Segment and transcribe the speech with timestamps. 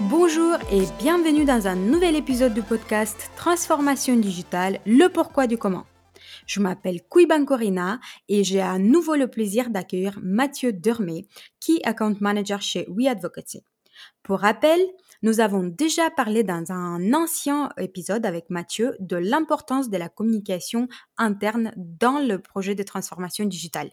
[0.00, 5.84] Bonjour et bienvenue dans un nouvel épisode du podcast Transformation digitale, le pourquoi du comment.
[6.46, 11.26] Je m'appelle Kouiban Corina et j'ai à nouveau le plaisir d'accueillir Mathieu Dermé,
[11.60, 13.62] qui account manager chez WeAdvocacy.
[14.22, 14.80] Pour rappel,
[15.22, 20.88] nous avons déjà parlé dans un ancien épisode avec Mathieu de l'importance de la communication
[21.16, 23.90] interne dans le projet de transformation digitale.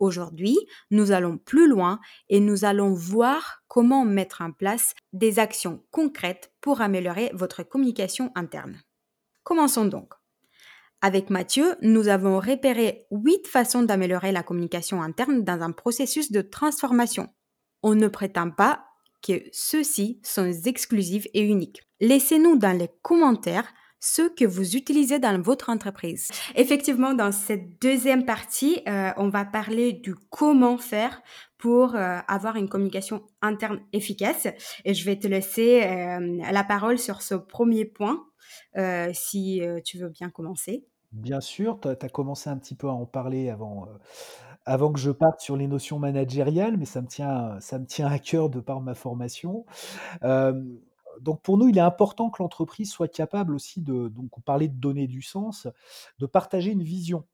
[0.00, 0.58] Aujourd'hui,
[0.90, 6.52] nous allons plus loin et nous allons voir comment mettre en place des actions concrètes
[6.60, 8.82] pour améliorer votre communication interne.
[9.44, 10.14] Commençons donc.
[11.00, 16.40] Avec Mathieu, nous avons repéré huit façons d'améliorer la communication interne dans un processus de
[16.40, 17.28] transformation.
[17.82, 18.86] On ne prétend pas
[19.26, 21.82] que ceux-ci sont exclusifs et uniques.
[22.00, 23.72] Laissez-nous dans les commentaires
[24.04, 26.28] ceux que vous utilisez dans votre entreprise.
[26.56, 31.22] Effectivement, dans cette deuxième partie, euh, on va parler du comment faire
[31.56, 34.46] pour euh, avoir une communication interne efficace.
[34.84, 38.26] Et je vais te laisser euh, la parole sur ce premier point,
[39.14, 40.84] si tu veux bien commencer.
[41.12, 43.88] Bien sûr, tu as commencé un petit peu à en parler avant,
[44.64, 48.06] avant que je parte sur les notions managériales, mais ça me tient ça me tient
[48.06, 49.64] à cœur de par ma formation.
[50.22, 54.68] donc pour nous, il est important que l'entreprise soit capable aussi de donc on parlait
[54.68, 55.68] de donner du sens,
[56.18, 57.24] de partager une vision,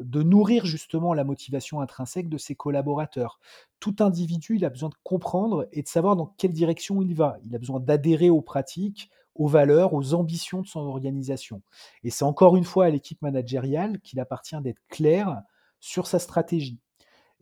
[0.00, 3.38] de nourrir justement la motivation intrinsèque de ses collaborateurs.
[3.80, 7.36] Tout individu, il a besoin de comprendre et de savoir dans quelle direction il va.
[7.44, 11.62] Il a besoin d'adhérer aux pratiques, aux valeurs, aux ambitions de son organisation.
[12.04, 15.42] Et c'est encore une fois à l'équipe managériale qu'il appartient d'être clair
[15.82, 16.80] sur sa stratégie.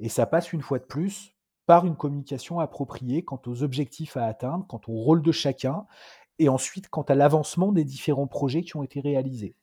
[0.01, 1.35] Et ça passe une fois de plus
[1.67, 5.87] par une communication appropriée quant aux objectifs à atteindre, quant au rôle de chacun,
[6.39, 9.55] et ensuite quant à l'avancement des différents projets qui ont été réalisés.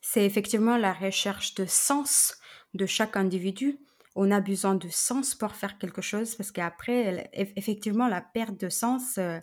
[0.00, 2.38] C'est effectivement la recherche de sens
[2.72, 3.80] de chaque individu
[4.16, 8.68] on a besoin de sens pour faire quelque chose parce qu'après, effectivement, la perte de
[8.68, 9.38] sens, euh,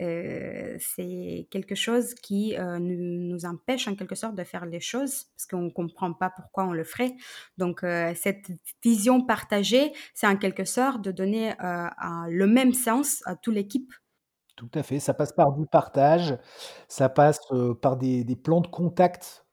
[0.00, 5.24] euh, c'est quelque chose qui euh, nous, empêche en quelque sorte de faire les choses
[5.34, 7.14] parce qu'on ne comprend pas pourquoi on le ferait.
[7.56, 7.84] Donc,
[8.14, 8.50] cette
[8.82, 13.92] vision partagée, c'est en quelque sorte de donner le même sens à toute l'équipe.
[14.56, 16.36] Tout à fait, ça passe par du partage,
[16.86, 17.40] ça passe
[17.80, 19.46] par des, plans de contact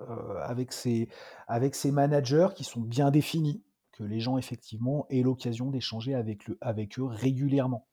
[0.44, 1.08] avec, ces,
[1.48, 3.64] avec ces managers qui sont bien définis
[4.00, 6.50] que les gens effectivement aient l'occasion d'échanger avec,
[7.00, 7.86] eux régulièrement.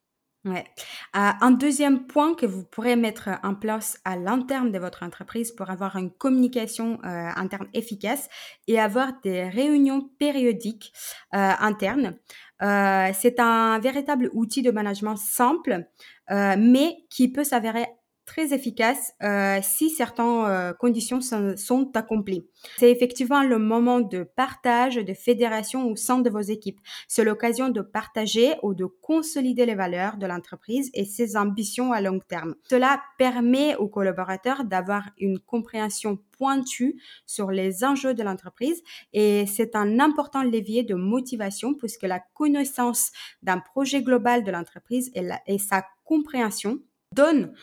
[0.45, 0.65] Ouais.
[1.13, 5.71] un deuxième point que vous pourrez mettre en place à l'interne de votre entreprise pour
[5.71, 8.29] avoir une communication euh, interne efficace
[8.69, 10.93] et avoir des réunions périodiques
[11.35, 12.17] euh, internes.
[12.63, 15.89] Euh, c'est un véritable outil de management simple,
[16.31, 17.87] mais qui peut s'avérer
[18.27, 22.45] très efficace euh, si certaines euh, conditions sont, accomplies.
[22.77, 26.81] C'est effectivement le moment de partage, de fédération au sein de vos équipes.
[27.09, 32.01] C'est l'occasion de partager ou de consolider les valeurs de l'entreprise et ses ambitions à
[32.01, 32.57] long terme.
[32.69, 38.83] Cela permet aux collaborateurs d'avoir une compréhension pointue sur les enjeux de l'entreprise
[39.13, 43.13] et c'est un important levier de motivation puisque la connaissance
[43.43, 46.81] d'un projet global de l'entreprise et, et sa compréhension
[47.15, 47.55] donne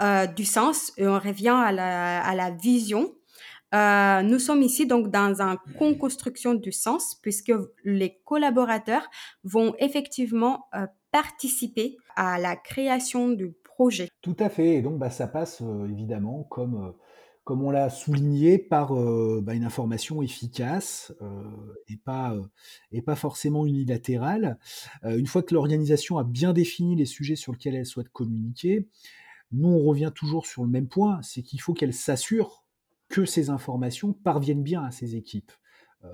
[0.00, 3.12] euh, du sens et on revient à la, à la vision.
[3.74, 7.52] Euh, nous sommes ici donc dans une construction du sens puisque
[7.84, 9.10] les collaborateurs
[9.42, 14.08] vont effectivement euh, participer à la création du projet.
[14.22, 14.76] Tout à fait.
[14.76, 16.94] Et donc, bah, ça passe évidemment comme
[17.42, 21.14] comme on l'a souligné, par bah, une information efficace
[21.88, 22.36] et, pas,
[22.92, 24.58] et pas forcément unilatérale.
[25.02, 28.86] une fois que l'organisation a bien défini les sujets sur lesquels elle souhaite communiquer,
[29.52, 32.64] nous, on revient toujours sur le même point, c'est qu'il faut qu'elle s'assure
[33.08, 35.52] que ces informations parviennent bien à ses équipes.
[36.04, 36.08] Euh,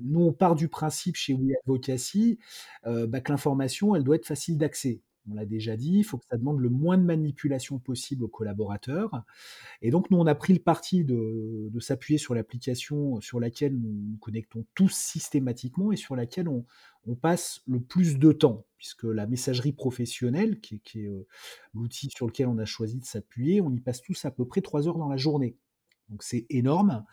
[0.00, 2.38] nous, on part du principe chez We Advocacy
[2.86, 6.18] euh, bah, que l'information, elle doit être facile d'accès on l'a déjà dit, il faut
[6.18, 9.22] que ça demande le moins de manipulation possible aux collaborateurs.
[9.80, 13.92] Et donc, nous, on a pris le parti de, s'appuyer sur l'application sur laquelle nous
[13.92, 16.64] nous connectons tous systématiquement et sur laquelle on,
[17.20, 21.26] passe le plus de temps, puisque la messagerie professionnelle, qui, est euh,
[21.74, 24.60] l'outil sur lequel on a choisi de s'appuyer, on y passe tous à peu près
[24.60, 25.56] trois heures dans la journée.
[26.08, 27.04] Donc, c'est énorme.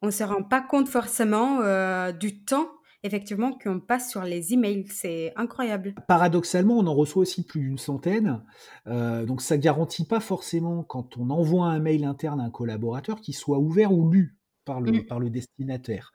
[0.00, 2.70] On ne se rend pas compte forcément euh, du temps
[3.02, 4.86] effectivement qu'on passe sur les emails.
[4.88, 5.94] C'est incroyable.
[6.08, 8.42] Paradoxalement, on en reçoit aussi plus d'une centaine.
[8.86, 13.20] Euh, donc ça garantit pas forcément quand on envoie un mail interne à un collaborateur
[13.20, 15.06] qu'il soit ouvert ou lu par le, mm.
[15.06, 16.12] par le destinataire.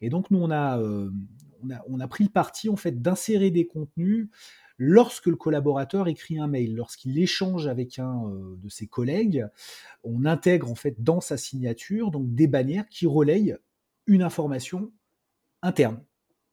[0.00, 1.10] Et donc nous, on a, euh,
[1.62, 4.28] on a, on a pris le parti en fait d'insérer des contenus
[4.78, 9.44] lorsque le collaborateur écrit un mail, lorsqu'il échange avec un euh, de ses collègues,
[10.04, 13.56] on intègre en fait dans sa signature donc des bannières qui relayent
[14.06, 14.92] une information
[15.62, 16.00] interne.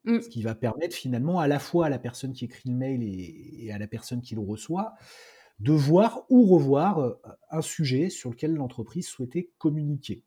[0.05, 0.21] Mmh.
[0.21, 3.01] Ce qui va permettre finalement à la fois à la personne qui écrit le mail
[3.03, 4.93] et, à la personne qui le reçoit
[5.59, 7.19] de voir ou revoir euh,
[7.49, 10.23] un sujet sur lequel l'entreprise souhaitait communiquer.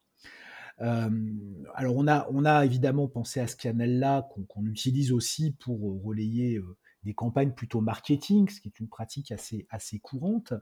[0.80, 1.10] Euh,
[1.74, 6.60] alors on a, évidemment pensé à ce canal-là qu'on utilise aussi pour euh, relayer
[7.04, 10.52] des campagnes plutôt marketing, ce qui est une pratique assez, assez courante.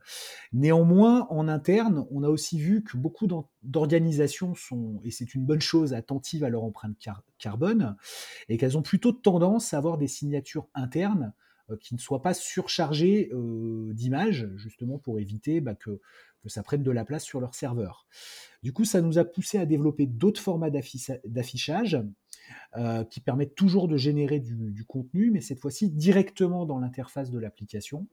[0.53, 3.27] Néanmoins, en interne, on a aussi vu que beaucoup
[3.63, 6.97] d'organisations sont, et c'est une bonne chose, attentives à leur empreinte
[7.39, 7.97] carbone,
[8.49, 11.33] et qu'elles ont plutôt tendance à avoir des signatures internes
[11.81, 13.31] qui ne soient pas surchargées
[13.93, 16.01] d'images, justement pour éviter bah, que,
[16.43, 18.07] que ça prenne de la place sur leur serveur.
[18.63, 21.99] Du coup, ça nous a poussé à développer d'autres formats d'affichage
[22.77, 27.39] euh, qui permettent toujours de générer du, contenu, mais cette fois-ci directement dans l'interface de
[27.39, 28.07] l'application,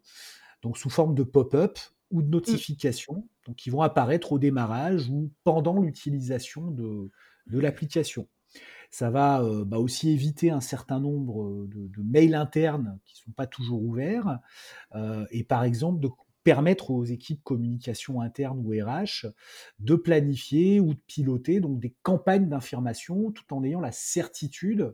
[0.62, 1.78] donc sous forme de pop-up
[2.12, 7.12] ou de notifications, donc qui vont apparaître au démarrage ou pendant l'utilisation de,
[7.48, 8.28] l'application.
[8.90, 13.32] Ça va euh, bah, aussi éviter un certain nombre de, mails internes qui ne sont
[13.32, 14.40] pas toujours ouverts,
[14.96, 16.10] euh, et par exemple de
[16.44, 19.28] permettre aux équipes communication interne ou RH
[19.80, 24.94] de planifier ou de piloter donc des campagnes d'information tout en ayant la certitude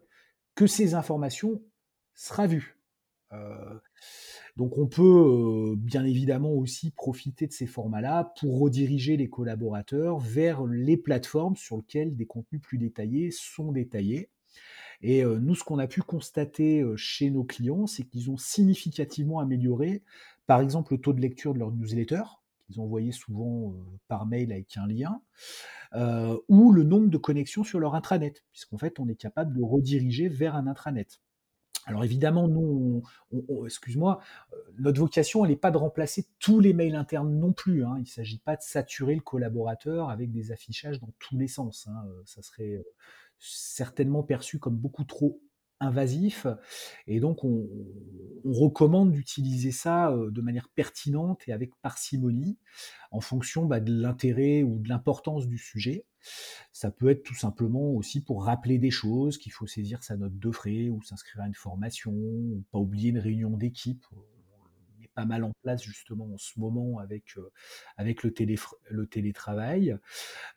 [0.56, 1.62] que ces informations
[2.14, 2.78] sera vues.
[3.32, 3.80] Euh,
[4.58, 10.18] donc on peut euh, bien évidemment aussi profiter de ces formats-là pour rediriger les collaborateurs
[10.20, 14.30] vers les plateformes sur lesquelles des contenus plus détaillés sont détaillés.
[15.02, 19.40] Et euh, nous, ce qu'on a pu constater chez nos clients, c'est qu'ils ont significativement
[19.40, 20.04] amélioré
[20.50, 22.24] par exemple le taux de lecture de leur newsletter,
[22.66, 23.76] qu'ils envoyaient souvent euh,
[24.08, 25.22] par mail avec un lien,
[25.94, 29.62] euh, ou le nombre de connexions sur leur intranet, puisqu'en fait on est capable de
[29.62, 31.22] rediriger vers un intranet.
[31.86, 33.04] Alors évidemment, nous,
[33.64, 34.22] excuse-moi,
[34.54, 37.86] euh, notre vocation, elle n'est pas de remplacer tous les mails internes non plus.
[37.86, 37.94] Hein.
[37.98, 41.88] Il ne s'agit pas de saturer le collaborateur avec des affichages dans tous les sens.
[41.88, 42.04] Hein.
[42.26, 42.84] Ça serait
[43.38, 45.44] certainement perçu comme beaucoup trop
[45.80, 46.48] invasif.
[47.08, 47.68] Et donc, on,
[48.46, 52.58] recommande d'utiliser ça de manière pertinente et avec parcimonie
[53.12, 56.06] en fonction bah, de l'intérêt ou de l'importance du sujet.
[56.72, 60.40] Ça peut être tout simplement aussi pour rappeler des choses, qu'il faut saisir sa note
[60.40, 64.06] de frais ou s'inscrire à une formation, ou pas oublier une réunion d'équipe
[65.26, 67.36] mal en place justement en ce moment avec,
[67.98, 68.56] avec le, télé,
[68.90, 69.98] le télétravail.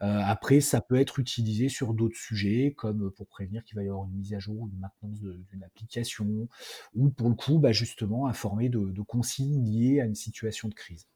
[0.00, 4.06] Après, ça peut être utilisé sur d'autres sujets, comme pour prévenir qu'il va y avoir
[4.06, 6.48] une mise à jour, une maintenance d'une application,
[6.94, 11.06] ou pour le coup, bah, justement, informer de consignes liées à une situation de crise.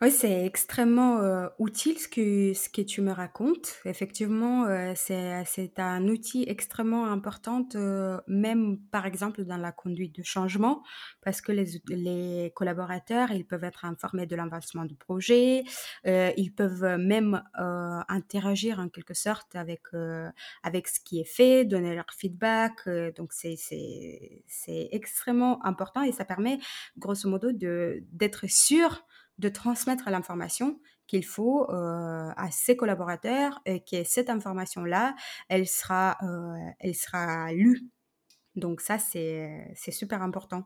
[0.00, 3.78] Oui, c'est extrêmement, heu, utile ce que ce que tu me racontes.
[3.84, 10.14] Effectivement, heu, c'est c'est un outil extrêmement important, heu, même par exemple dans la conduite
[10.14, 10.84] du changement
[11.20, 15.64] parce que les les collaborateurs, ils peuvent être informés de l'avancement du projet,
[16.06, 20.28] heu, ils peuvent même, heu, interagir en quelque sorte avec, heu,
[20.62, 26.12] avec ce qui est fait, donner leur feedback, donc c'est c'est c'est extrêmement important et
[26.12, 26.58] ça permet
[26.98, 29.04] grosso modo de d'être sûr
[29.38, 35.14] de transmettre l'information qu'il faut euh, à ses collaborateurs et que cette information-là,
[35.48, 37.88] elle sera, euh, elle sera lue.
[38.56, 40.64] Donc ça, c'est super important.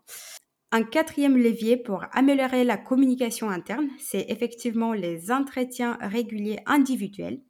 [0.73, 7.43] Un quatrième levier pour améliorer la communication interne, c'est effectivement les entretiens réguliers individuels.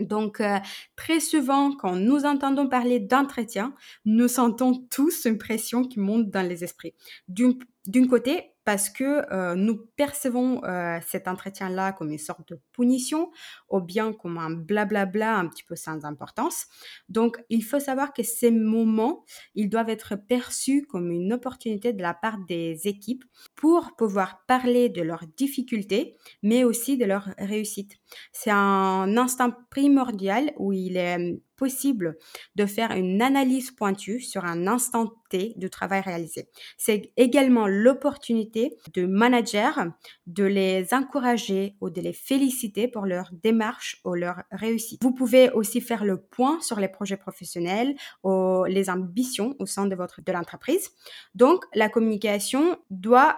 [0.00, 0.58] Donc, euh,
[0.96, 3.74] très souvent, quand nous entendons parler d'entretien,
[4.04, 6.94] nous sentons tous une pression qui monte dans les esprits.
[7.28, 13.32] D'une côté, parce que euh, nous percevons euh, cet entretien-là comme une sorte de punition
[13.68, 16.66] ou bien comme un blablabla un petit peu sans importance.
[17.08, 19.24] Donc, il faut savoir que ces moments,
[19.56, 23.24] ils doivent être perçus comme une opportunité de la part des équipes
[23.56, 27.96] pour pouvoir parler de leurs difficultés, mais aussi de leurs réussites.
[28.30, 32.16] C'est un instant primordial où il est possible
[32.56, 36.48] de faire une analyse pointue sur un instant T de travail réalisé.
[36.78, 39.90] C'est également l'opportunité de managers
[40.26, 45.02] de les encourager ou de les féliciter pour leur démarche ou leur réussite.
[45.02, 49.84] Vous pouvez aussi faire le point sur les projets professionnels ou les ambitions au sein
[49.86, 50.90] de votre de l'entreprise.
[51.34, 53.36] Donc la communication doit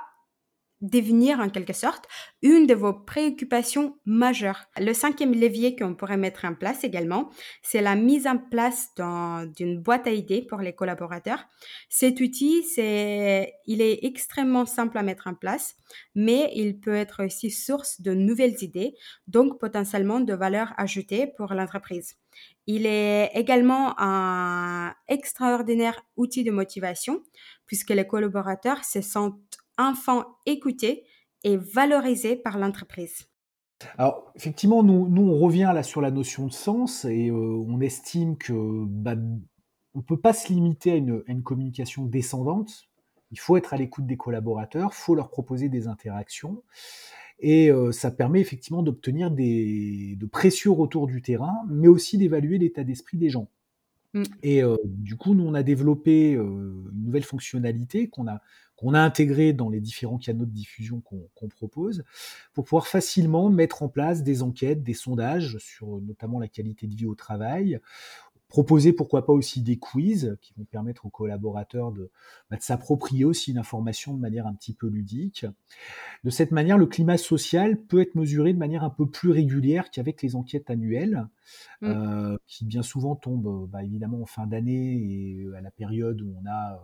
[0.83, 2.07] devenir en quelque sorte
[2.43, 4.65] une de vos préoccupations majeures.
[4.77, 7.31] Le cinquième levier qu'on pourrait mettre en place également,
[7.63, 8.89] c'est la mise en place
[9.57, 11.45] d'une boîte à idées pour les collaborateurs.
[11.89, 15.77] Cet outil, c'est, il est extrêmement simple à mettre en place,
[16.15, 18.95] mais il peut être aussi source de nouvelles idées,
[19.29, 22.17] donc potentiellement de valeur ajoutée pour l'entreprise.
[22.67, 27.23] Il est également un extraordinaire outil de motivation
[27.67, 31.05] puisque les collaborateurs se sentent enfin écoutés
[31.45, 33.27] et valorisés par l'entreprise
[33.99, 38.37] alors, effectivement, nous, on revient là sur la notion de sens et euh, on estime
[38.37, 38.53] que
[38.87, 39.17] bah,
[39.95, 42.89] on peut pas se limiter à une, communication descendante.
[43.31, 46.63] Il faut être à l'écoute des collaborateurs, faut leur proposer des interactions
[47.41, 52.85] et euh, ça permet effectivement d'obtenir de précieux retours du terrain, mais aussi d'évaluer l'état
[52.85, 53.49] d'esprit des gens.
[54.15, 54.23] Mmh.
[54.43, 56.43] Et du coup, nous, on a développé euh,
[56.93, 58.41] une nouvelle fonctionnalité qu'on a,
[58.77, 62.05] qu'on a intégrée dans les différents canaux de diffusion qu'on propose
[62.53, 66.95] pour pouvoir facilement mettre en place des enquêtes, des sondages sur notamment la qualité de
[66.95, 67.81] vie au travail,
[68.53, 72.11] proposer pourquoi pas aussi des quiz qui vont permettre aux collaborateurs de,
[72.51, 75.47] bah, de s'approprier aussi une information de manière un petit peu ludique.
[76.23, 79.91] De cette manière, le climat social peut être mesuré de manière un peu plus régulière
[79.91, 81.27] qu'avec les enquêtes annuelles,
[81.81, 81.87] mmh.
[81.87, 86.35] euh, qui bien souvent tombent bah, évidemment en fin d'année et à la période où
[86.39, 86.79] on a euh,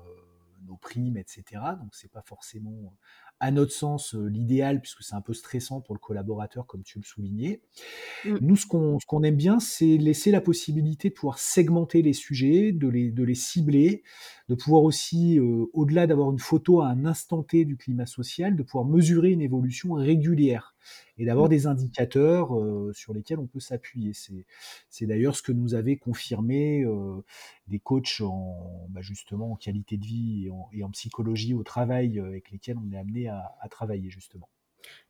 [0.66, 1.44] nos primes, etc.
[1.78, 2.94] Donc c'est pas forcément
[3.40, 6.98] à notre sens, euh, l'idéal, puisque c'est un peu stressant pour le collaborateur, comme tu
[6.98, 7.60] le soulignais.
[8.24, 8.36] Mmh.
[8.40, 12.12] Nous, ce qu'on, ce qu'on aime bien, c'est laisser la possibilité de pouvoir segmenter les
[12.12, 14.02] sujets, de les, de les cibler,
[14.48, 18.56] de pouvoir aussi, euh, au-delà d'avoir une photo à un instant T du climat social,
[18.56, 20.74] de pouvoir mesurer une évolution régulière
[21.18, 21.50] et d'avoir mmh.
[21.50, 24.12] des indicateurs euh, sur lesquels on peut s'appuyer.
[24.12, 24.46] C'est,
[24.90, 27.22] c'est d'ailleurs ce que nous avait confirmé euh,
[27.66, 31.62] des coachs en, bah justement en qualité de vie et en, et en, psychologie au
[31.62, 34.48] travail avec lesquels on est amené à, à travailler justement.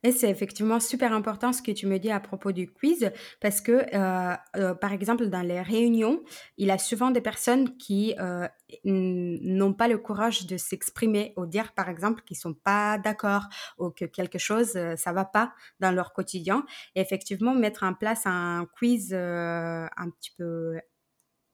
[0.03, 3.59] Et c'est effectivement super important ce que tu me dis à propos du quiz parce
[3.59, 6.23] que, euh, euh, par exemple, dans les réunions,
[6.57, 8.47] il y a souvent des personnes qui euh,
[8.85, 13.89] n'ont pas le courage de s'exprimer ou dire, par exemple, qu'ils sont pas d'accord ou
[13.89, 16.65] que quelque chose, ça va pas dans leur quotidien.
[16.95, 20.79] Et effectivement, mettre en place un quiz un petit peu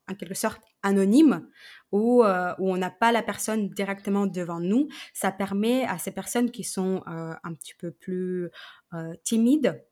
[0.09, 1.47] en quelque sorte anonyme
[1.91, 6.11] où, euh, où on n'a pas la personne directement devant nous, ça permet à ces
[6.11, 8.49] personnes qui sont euh, un petit peu plus
[8.93, 9.83] euh, timides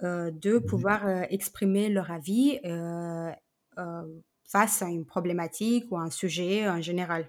[0.00, 2.58] de Mmh pouvoir exprimer leur avis
[4.52, 7.28] face à une problématique ou un sujet en général.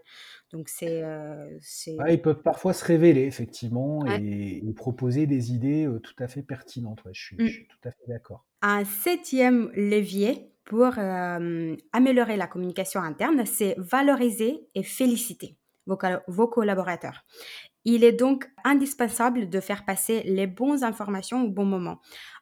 [0.52, 1.02] Donc c'est
[1.98, 4.20] Ouais, ils peuvent parfois se révéler effectivement ouais.
[4.22, 7.04] et, et proposer des idées tout à fait pertinentes.
[7.06, 7.48] Ouais, je suis, je Mmh.
[7.52, 8.46] suis tout à fait d'accord.
[8.62, 16.48] Un septième levier pour euh, améliorer la communication interne, c'est valoriser et féliciter vos, vos,
[16.48, 17.26] collaborateurs.
[17.86, 22.00] Il est donc indispensable de faire passer les bonnes informations au bon moment.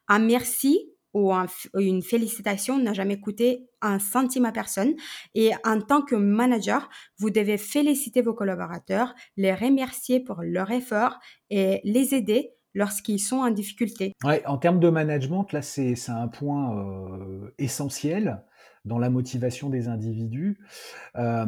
[0.08, 1.46] Un merci ou un,
[1.78, 4.94] une félicitation n'a jamais coûté un centime à personne.
[5.34, 6.88] Et en tant que manager,
[7.18, 11.18] vous devez féliciter vos collaborateurs, les remercier pour leur effort
[11.50, 14.12] et les aider lorsqu'ils sont en difficulté.
[14.24, 18.42] Ouais, en termes de management, là, c'est un point euh, essentiel
[18.84, 20.58] dans la motivation des individus.
[21.16, 21.46] Euh,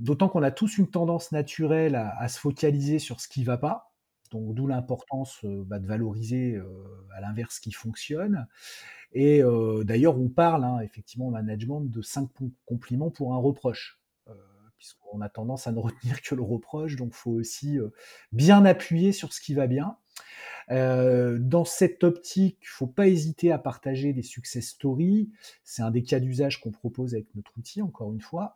[0.00, 3.58] D'autant qu'on a tous une tendance naturelle à, se focaliser sur ce qui ne va
[3.58, 3.93] pas.
[4.30, 6.66] Donc, d'où l'importance euh, bah, de valoriser euh,
[7.14, 8.46] à l'inverse ce qui fonctionne.
[9.12, 12.28] Et euh, d'ailleurs, on parle hein, effectivement au management de cinq
[12.66, 14.00] compliments pour un reproche
[14.76, 17.78] puisqu'on a tendance à ne retenir que le reproche, donc faut aussi
[18.32, 19.96] bien appuyer sur ce qui va bien.
[20.70, 25.30] Euh, dans cette optique, il faut pas hésiter à partager des success stories.
[25.62, 28.54] C'est un des cas d'usage qu'on propose avec notre outil, encore une fois.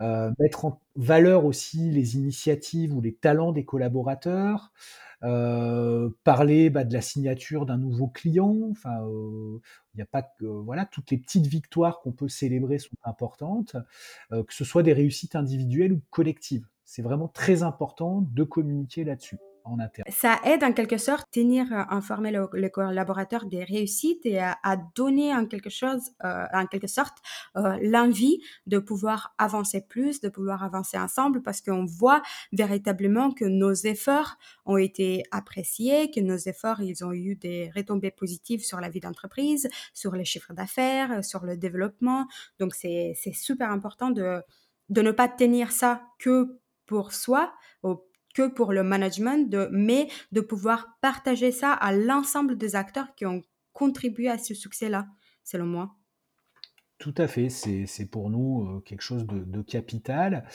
[0.00, 4.72] Euh, mettre en valeur aussi les initiatives ou les talents des collaborateurs.
[5.22, 8.58] Euh, parler bah, de la signature d'un nouveau client.
[8.70, 12.96] Enfin, il n'y a pas que voilà, toutes les petites victoires qu'on peut célébrer sont
[13.04, 13.76] importantes,
[14.30, 16.66] que ce soit des réussites individuelles ou collectives.
[16.84, 19.38] C'est vraiment très important de communiquer là-dessus
[20.08, 24.76] Ça aide en quelque sorte tenir informer le, le collaborateur des réussites et à, à
[24.76, 27.16] donner en quelque chose, euh, en quelque sorte,
[27.56, 33.46] euh, l'envie de pouvoir avancer plus, de pouvoir avancer ensemble, parce qu'on voit véritablement que
[33.46, 38.80] nos efforts ont été appréciés, que nos efforts ils ont eu des retombées positives sur
[38.80, 42.26] la vie d'entreprise, sur les chiffres d'affaires, sur le développement.
[42.58, 44.42] Donc c'est c'est super important de
[44.90, 47.54] de ne pas tenir ça que pour soi,
[48.34, 53.24] que pour le management, de, mais de pouvoir partager ça à l'ensemble des acteurs qui
[53.26, 55.06] ont contribué à ce succès-là,
[55.44, 55.96] selon moi.
[56.98, 60.46] Tout à fait, c'est pour nous euh, quelque chose de, de, capital.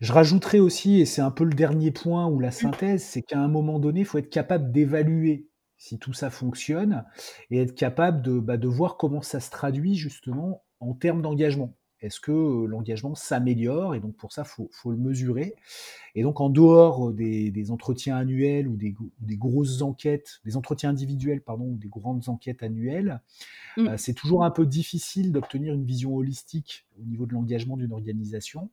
[0.00, 3.38] Je rajouterai aussi, et c'est un peu le dernier point ou la synthèse, c'est qu'à
[3.38, 7.04] un moment donné, il faut être capable d'évaluer si tout ça fonctionne
[7.50, 11.76] et être capable de, bah, de voir comment ça se traduit justement en termes d'engagement.
[12.04, 15.54] Est-ce que l'engagement s'améliore Et donc pour ça, il faut, faut, le mesurer?
[16.14, 20.90] Et donc en dehors des, des entretiens annuels ou des, des, grosses enquêtes, des entretiens
[20.90, 23.22] individuels, pardon, ou des grandes enquêtes annuelles,
[23.78, 23.96] mmh.
[23.96, 28.68] c'est toujours un peu difficile d'obtenir une vision holistique au niveau de l'engagement d'une organisation.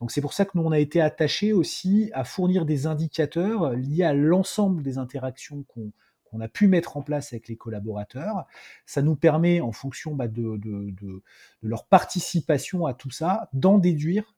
[0.00, 3.72] Donc c'est pour ça que nous, on a été attachés aussi à fournir des indicateurs
[3.72, 5.90] liés à l'ensemble des interactions qu'on
[6.30, 8.46] qu'on a pu mettre en place avec les collaborateurs.
[8.86, 11.22] Ça nous permet, en fonction bah, de, de, de,
[11.62, 14.34] leur participation à tout ça, d'en déduire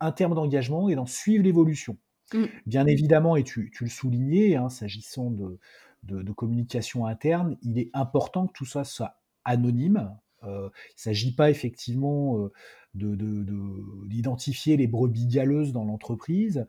[0.00, 1.96] un terme d'engagement et d'en suivre l'évolution.
[2.32, 2.44] Mmh.
[2.66, 5.58] Bien évidemment, et tu, tu le soulignais, hein, s'agissant de,
[6.04, 10.14] de, communication interne, il est important que tout ça soit anonyme.
[10.44, 12.48] Euh, il ne s'agit pas effectivement
[12.94, 16.66] d'identifier de, de, les brebis galeuses dans l'entreprise.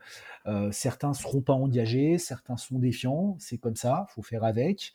[0.48, 4.44] Euh, certains ne seront pas engagés, certains sont défiants, c'est comme ça, il faut faire
[4.44, 4.94] avec.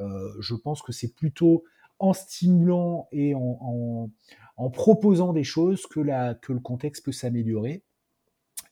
[0.00, 1.64] Euh, je pense que c'est plutôt
[1.98, 4.10] en stimulant et en, en,
[4.56, 7.82] en, proposant des choses que, la, que le contexte peut s'améliorer.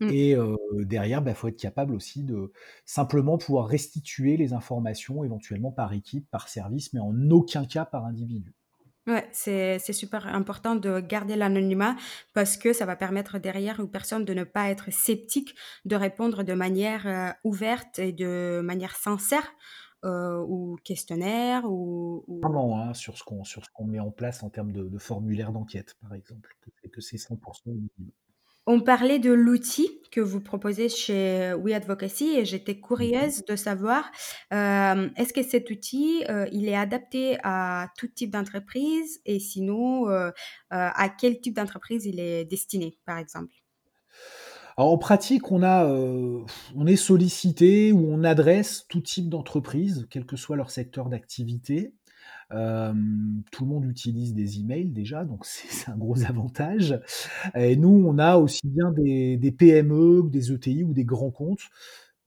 [0.00, 0.08] Mmh.
[0.10, 0.36] Et
[0.80, 2.50] derrière, il bah, faut être capable aussi de
[2.84, 8.04] simplement pouvoir restituer les informations éventuellement par équipe, par service, mais en aucun cas par
[8.04, 8.52] individu.
[9.08, 11.96] Ouais, c'est c'est super important de garder l'anonymat
[12.34, 16.44] parce que ça va permettre derrière aux personnes de ne pas être sceptiques, de répondre
[16.44, 19.42] de manière, heu, ouverte et de manière sincère,
[20.04, 24.42] heu, aux questionnaires ou ou hein, sur ce qu'on sur ce qu'on met en place
[24.42, 27.36] en termes de de formulaire d'enquête, par exemple, que que c'est 100
[28.66, 34.10] on parlait de l'outil que vous proposez chez We Advocacy et j'étais curieuse de savoir,
[34.52, 40.08] euh, est-ce que cet outil, euh, il est adapté à tout type d'entreprise et sinon,
[40.10, 40.30] euh,
[40.70, 43.54] à quel type d'entreprise il est destiné, par exemple?
[44.76, 50.56] En pratique, on on est sollicité ou on adresse tout type d'entreprise, quel que soit
[50.56, 51.94] leur secteur d'activité
[52.52, 57.00] tout le monde utilise des emails déjà, donc c'est un gros avantage.
[57.54, 61.70] Et nous, on a aussi bien des, PME, des ETI ou des grands comptes.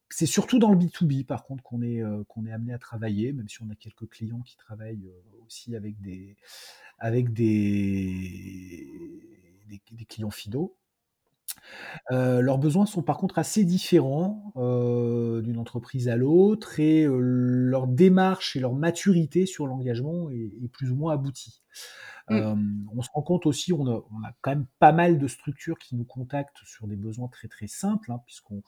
[0.09, 3.49] C'est surtout dans le B2B, par contre, qu'on est, qu'on est amené à travailler, même
[3.49, 5.09] si on a quelques clients qui travaillent
[5.45, 6.37] aussi avec des
[10.07, 10.75] clients finaux.
[12.11, 18.55] Leurs besoins sont par contre assez différents, d'une entreprise à l'autre et heu, leur démarche
[18.55, 21.61] et leur maturité sur l'engagement est est plus ou moins aboutie.
[22.29, 22.41] Mmh.
[22.95, 25.77] on se rend compte aussi, on a on a quand même pas mal de structures
[25.77, 28.63] qui nous contactent sur des besoins très, très simples, hein, puisqu'on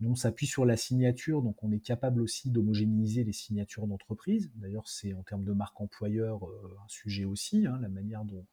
[0.00, 4.50] nous, on s'appuie sur la signature, donc on est capable aussi d'homogénéiser les signatures d'entreprise.
[4.56, 8.46] D'ailleurs, c'est en termes de marque employeur, heu, un sujet aussi, hein, la manière dont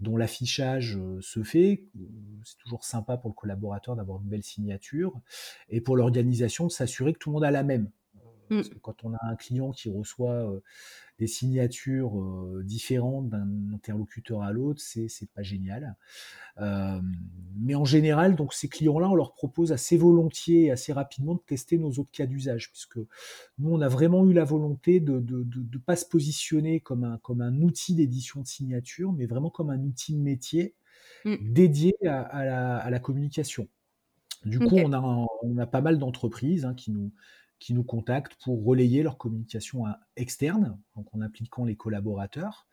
[0.00, 1.84] dont l'affichage se fait.
[2.44, 5.20] C'est toujours sympa pour le collaborateur d'avoir une belle signature
[5.68, 7.90] et pour l'organisation de s'assurer que tout le monde a la même.
[8.48, 8.74] Parce mmh.
[8.74, 10.50] que quand on a un client qui reçoit
[11.18, 12.12] des signatures
[12.62, 15.96] différentes d'un interlocuteur à l'autre, c'est c'est pas génial.
[17.56, 21.40] mais en général, donc ces clients-là, on leur propose assez volontiers et assez rapidement de
[21.40, 22.98] tester nos autres cas d'usage, puisque
[23.58, 27.40] nous, on a vraiment eu la volonté de de, pas se positionner comme un comme
[27.40, 30.74] un outil d'édition de signature, mais vraiment comme un outil de métier
[31.24, 31.52] mmh.
[31.52, 33.68] dédié à, la, à, la, communication.
[34.44, 37.12] Du coup, on, a on a pas mal d'entreprises hein, qui nous
[37.58, 39.84] qui nous contactent pour relayer leur communication
[40.18, 42.66] externe, donc en impliquant les collaborateurs.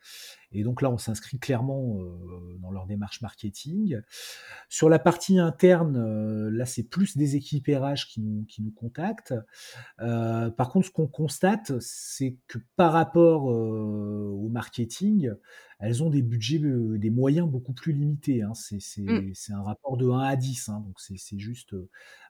[0.52, 4.00] Et donc là, on s'inscrit clairement euh, dans leur démarche marketing.
[4.68, 8.70] Sur la partie interne, euh, là, c'est plus des équipes RH qui nous, qui nous
[8.70, 9.34] contactent.
[10.00, 15.30] Euh, par contre, ce qu'on constate, c'est que par rapport au marketing,
[15.78, 18.42] elles ont des budgets, des moyens beaucoup plus limités.
[18.42, 18.52] Hein.
[18.72, 19.30] Mmh.
[19.34, 21.74] C'est un rapport de 1 à 10, hein, donc c'est juste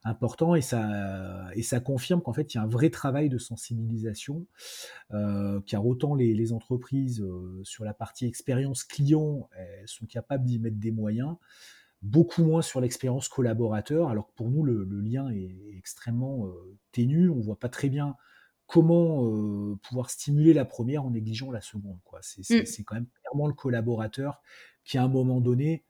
[0.03, 3.39] important et ça, et ça confirme qu'en fait, il y a un vrai travail de
[3.39, 4.47] sensibilisation,
[5.67, 7.25] car autant les, les entreprises
[7.63, 11.37] sur la partie expérience client, elles sont capables d'y mettre des moyens,
[12.03, 16.49] beaucoup moins sur l'expérience collaborateur, alors que pour nous, le, lien est extrêmement
[16.93, 18.17] ténu, on voit pas très bien
[18.67, 19.23] comment
[19.83, 21.99] pouvoir stimuler la première en négligeant la seconde.
[22.13, 22.65] Mmh.
[22.65, 24.43] C'est quand même clairement le collaborateur
[24.85, 25.85] qui, à un moment donné,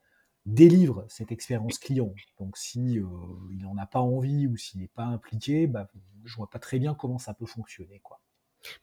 [0.46, 2.14] délivre cette expérience client.
[2.38, 2.94] Donc, si
[3.50, 5.88] il n'en a pas envie ou s'il n'est pas impliqué, bah,
[6.24, 8.00] je vois pas très bien comment ça peut fonctionner.
[8.00, 8.20] Quoi.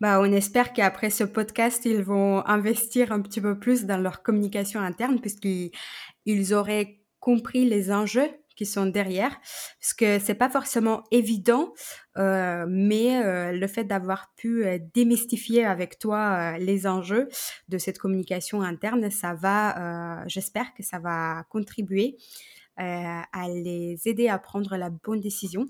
[0.01, 4.23] Bah, on espère qu'après ce podcast, ils vont investir un petit peu plus dans leur
[4.23, 9.39] communication interne puisqu'ils auraient compris les enjeux qui sont derrière,
[9.79, 11.73] parce que c'est pas forcément évident,
[12.17, 17.29] euh, mais euh, le fait d'avoir pu euh, démystifier avec toi les enjeux
[17.69, 22.17] de cette communication interne, ça va, j'espère que ça va contribuer
[22.77, 25.65] à les aider à prendre la bonne décision.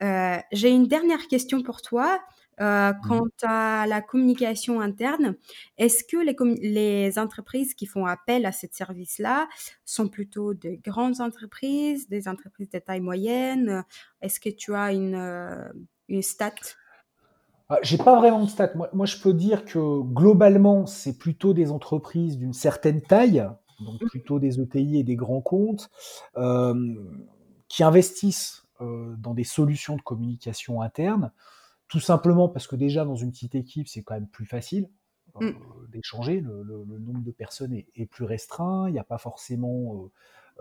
[0.00, 2.20] J'ai une dernière question pour toi.
[2.60, 5.36] Euh, Mmh quant à la communication interne,
[5.76, 9.48] est-ce que les, les entreprises qui font appel à ce service-là
[9.84, 13.84] sont plutôt des grandes entreprises, des entreprises de taille moyenne?
[14.22, 15.68] Est-ce que tu as une, euh,
[16.08, 16.54] une stat?
[17.68, 18.70] Ah, J'ai pas vraiment de stat.
[18.74, 23.46] Moi, moi, je peux dire que globalement, c'est plutôt des entreprises d'une certaine taille,
[23.80, 24.06] donc mmh.
[24.06, 25.90] plutôt des ETI et des grands comptes,
[26.36, 26.94] euh,
[27.68, 31.32] qui investissent euh, dans des solutions de communication interne
[31.88, 34.88] tout simplement parce que déjà dans une petite équipe, c'est quand même plus facile
[35.40, 35.90] euh, mm.
[35.90, 36.40] d'échanger.
[36.40, 38.88] Le, le, le, nombre de personnes est, est plus restreint.
[38.88, 40.10] Il n'y a pas forcément euh,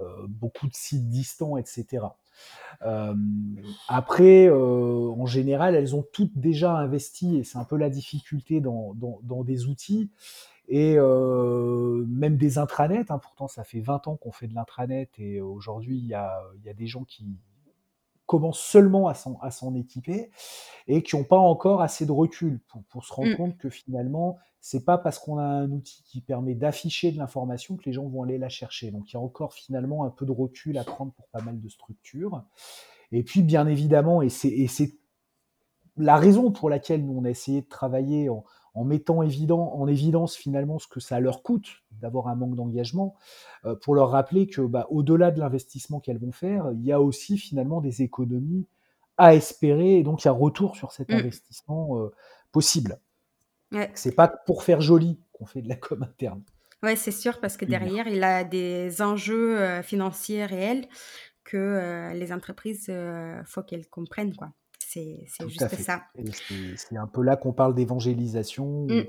[0.01, 2.05] euh, beaucoup de sites distants, etc.
[2.81, 3.15] Euh,
[3.87, 8.59] après, euh, en général, elles ont toutes déjà investi, et c'est un peu la difficulté
[8.59, 10.09] dans, dans, dans des outils
[10.67, 13.09] et euh, même des intranets.
[13.09, 16.41] Hein, pourtant, ça fait 20 ans qu'on fait de l'intranet et aujourd'hui, il y a,
[16.65, 17.25] y a des gens qui,
[18.25, 20.31] commencent seulement à s'en, à s'en équiper
[20.87, 23.37] et qui n'ont pas encore assez de recul pour, pour se rendre mmh.
[23.37, 27.77] compte que finalement, c'est pas parce qu'on a un outil qui permet d'afficher de l'information
[27.77, 28.89] que les gens vont aller la chercher.
[28.89, 31.59] Donc il y a encore finalement un peu de recul à prendre pour pas mal
[31.59, 32.43] de structures.
[33.11, 34.97] Et puis bien évidemment, et c'est, et c'est
[35.97, 38.43] la raison pour laquelle nous on a essayé de travailler en,
[38.75, 43.15] en mettant évident, en évidence finalement ce que ça leur coûte d'avoir un manque d'engagement,
[43.63, 47.01] euh, pour leur rappeler que bah, au-delà de l'investissement qu'elles vont faire, il y a
[47.01, 48.67] aussi finalement des économies
[49.17, 51.13] à espérer, et donc il y a retour sur cet mmh.
[51.13, 52.11] investissement euh,
[52.51, 52.99] possible.
[53.71, 53.89] Ouais.
[53.95, 56.43] C'est pas pour faire joli qu'on fait de la com interne.
[56.83, 60.87] Oui, c'est sûr, parce que derrière, il a des enjeux euh, financiers réels
[61.45, 62.91] que les entreprises,
[63.45, 64.51] faut qu'elles comprennent, quoi.
[65.27, 66.03] C'est juste ça.
[66.75, 69.03] C'est un peu là qu'on parle d'évangélisation, mmh.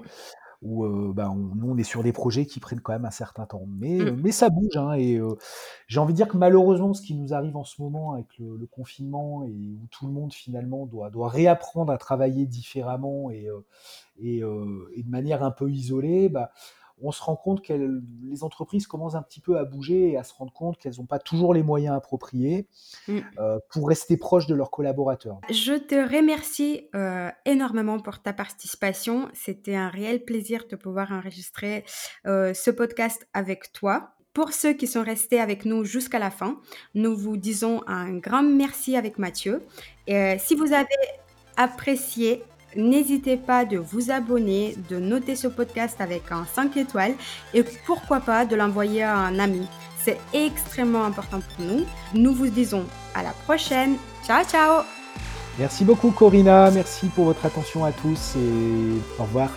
[0.63, 3.11] où, où bah, on, nous, on est sur des projets qui prennent quand même un
[3.11, 3.67] certain temps.
[3.69, 4.21] Mais, mmh.
[4.23, 4.77] mais ça bouge.
[4.77, 5.21] Hein, et
[5.87, 8.57] j'ai envie de dire que malheureusement, ce qui nous arrive en ce moment avec le,
[8.57, 13.49] le, confinement, et où tout le monde finalement doit, doit réapprendre à travailler différemment et,
[14.19, 16.51] et, et de manière un peu isolée, bah,
[17.03, 20.25] on se rend compte que les entreprises commencent un petit peu à bouger et à
[20.25, 22.69] se rendre compte qu'elles n'ont pas toujours les moyens appropriés
[23.09, 23.19] mmh.
[23.39, 25.41] euh, pour rester proches de leurs collaborateurs.
[25.51, 29.29] Je te remercie euh, énormément pour ta participation.
[29.35, 31.85] C'était un réel plaisir de pouvoir enregistrer
[32.27, 34.13] euh, ce podcast avec toi.
[34.33, 36.61] Pour ceux qui sont restés avec nous jusqu'à la fin,
[36.95, 39.63] nous vous disons un grand merci avec Mathieu.
[40.07, 40.87] Et si vous avez
[41.57, 42.43] apprécié
[42.77, 47.15] N'hésitez pas de vous abonner, de noter ce podcast avec un 5 étoiles
[47.55, 49.67] et pourquoi pas de l'envoyer à un ami.
[50.03, 51.85] C'est extrêmement important pour nous.
[52.15, 52.85] Nous vous disons
[53.15, 53.97] à la prochaine.
[54.25, 54.83] Ciao, ciao
[55.59, 59.51] Merci beaucoup Corinna, merci pour votre attention à tous et au revoir.